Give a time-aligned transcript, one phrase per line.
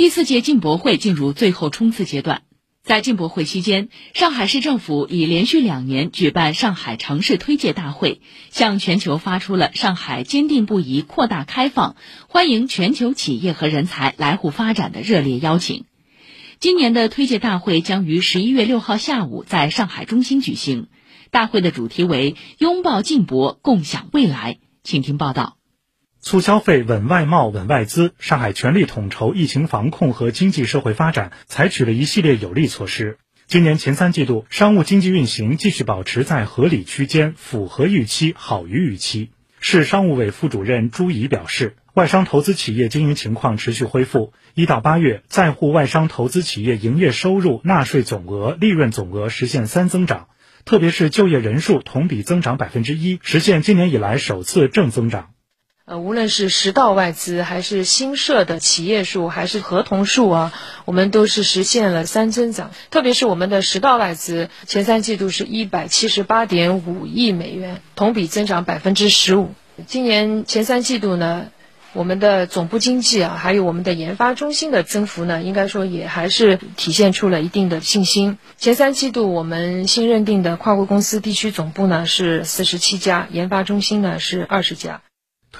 [0.00, 2.40] 第四届进博会进入最后冲刺阶段。
[2.82, 11.96] 在进博会期间，上海市政府已连续两年举办上海城市推介大会，向全球发出了上海坚定不移扩大开放、
[12.28, 15.84] 欢迎全球企业和人才来沪发展的热烈邀请。
[16.60, 20.86] 今年的推介大会将于十一月六号下午在上海中心举行。
[21.30, 24.60] 大会的主题为“拥抱进博，共享未来”。
[24.82, 25.59] 请听报道。
[26.20, 33.16] 促消费、稳外贸、稳外资，上海全力统筹疫情防控和经济社会发展，采取了一系列有力措施。
[33.46, 39.30] 今年前三季度，商务经济运行继续保持在合理区间，符合预期，好于预期。
[39.60, 44.34] 市商务委副主任朱怡表示，外商投资企业经营情况持续恢复。
[44.54, 50.28] 一到八月，在沪外商投资企业营业收入、纳税总额、利润总额实现三增长，
[50.66, 55.30] 特别是就业人数同比增长百分之一，实现今年以来首次正增长。
[55.90, 60.52] 呃，无论是实到外资，还是新设的企业数，还是合同数啊，
[60.84, 62.70] 我们都是实现了三增长。
[62.92, 69.50] 特别是我们的实到外资，前三季度是一百七十八点五亿美元，同比增长百分之十五。
[69.88, 71.48] 今年前三季度呢，
[71.92, 78.38] 我们的总部经济啊，还有我们的研发中心的增幅呢，应该说也还是体现出了一定的信心。
[78.58, 85.02] 前三季度我们新认定的跨国公司地区总部呢是四十七家，研发中心呢是二十家。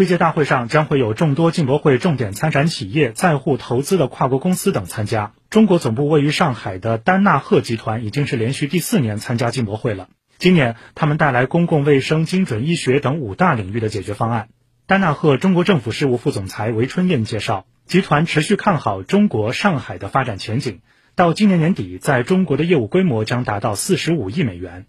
[0.00, 5.34] 推介大会上将会有众多进博会重点参展企业、在沪投资的跨国公司等参加。
[5.50, 10.08] 中国总部位于上海的丹纳赫集团已经是连续第四年参加进博会了。
[10.38, 14.48] 今年，他们带来公共卫生、精准医学等五大领域的解决方案。
[14.86, 20.80] 丹纳赫中国政府事务副总裁韦春燕介绍，集团持续看好中国上海的发展前景，
[21.14, 24.86] 到今年年底，在中国的业务规模将达到四十五亿美元。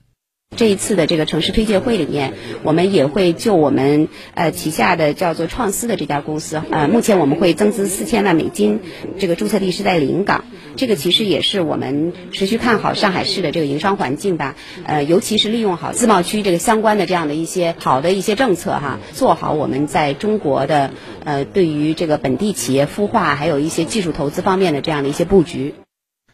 [0.61, 8.80] 这一次的这个城市推介会里面，我们也会就我们呃旗下的叫做创思的这家公司，呃，目前我们会增资四千万美金，
[9.17, 20.92] 这个注册地是在临港，这个其实也是我们持续看好上海市的这个营商环境吧，呃，尤其是利用好自贸区这个相关的这样的一些好的一些政策哈，做好我们在中国的
[21.23, 25.73] 呃对于这个本地企业孵化还有一些技术投资方面的这样的一些布局。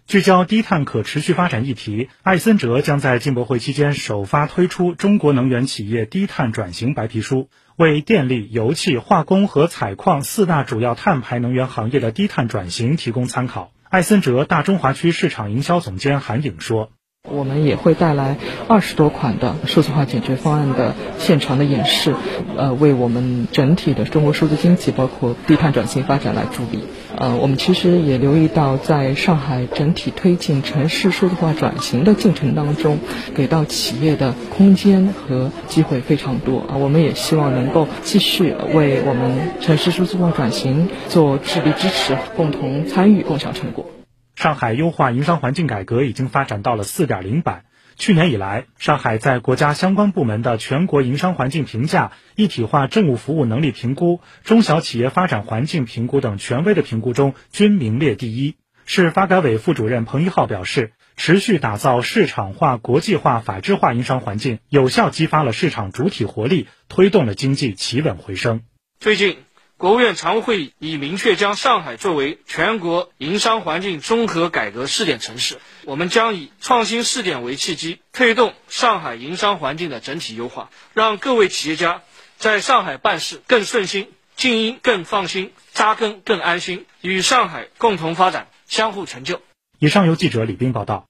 [0.08, 7.40] 聚焦低碳可持续发展议题，艾森哲将在进博会期间首发推出《中国能源企业低碳转型白皮书》，
[7.76, 13.72] 为电力、油气、化工和采矿四大主要碳排能源行业的低碳转型提供参考。
[13.90, 16.90] 艾森哲大中华区市场营销总监韩颖说。
[17.30, 18.38] 我们也会带来
[18.70, 22.16] 二十多款的数字化解决方案的现场的演示，
[22.56, 26.86] 呃，为我们整体的中国数字经济，包括低碳转型发展来助力。
[27.18, 33.00] 呃，我们其实也留意到，在上海整体推进城市数字化转型的进程当中，
[33.34, 36.78] 给到企业的空间和机会非常多啊。
[36.78, 43.90] 我们也希望能够继续为我们城市数字化转型做智力支持，共同参与，共享成果。
[44.36, 47.64] 上海优化营商环境改革已经发展到了四点零版。
[47.98, 58.56] 去年以来，上海在国家相关部门的全国营商环境评价、一体化政务服务能力评估、中小企业发展环境评估等权威的评估中均名列第一。
[58.86, 68.62] 市发改委副主任彭一浩表示，持续打造市场化、国际化、法治化营商环境，有效激发了市场主体活力，推动了经济企稳回升。
[69.00, 69.47] 最近。
[69.78, 82.02] 国务院常务会议已明确将上海作为全国营商环境综合改革试点城市，我们将以创新试点为契机，推动上海营商环境的整体优化，让各位企业家
[82.38, 89.44] 在上海办事更顺心，经营更放心，扎根更安心，与上海共同发展，相互成就。
[89.78, 91.06] 以上由记者李斌报道。